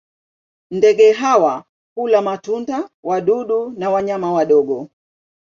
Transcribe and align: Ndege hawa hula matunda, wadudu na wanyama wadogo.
Ndege 0.71 1.11
hawa 1.11 1.63
hula 1.95 2.21
matunda, 2.21 2.89
wadudu 3.03 3.69
na 3.77 3.89
wanyama 3.89 4.33
wadogo. 4.33 4.89